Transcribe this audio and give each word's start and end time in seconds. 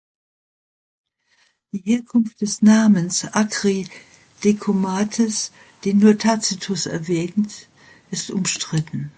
Die 1.71 1.77
Herkunft 1.83 2.41
des 2.41 2.63
Namens 2.63 3.23
"agri 3.35 3.87
decumates", 4.43 5.51
den 5.85 5.99
nur 5.99 6.17
Tacitus 6.17 6.87
erwähnt, 6.87 7.69
ist 8.09 8.31
umstritten. 8.31 9.09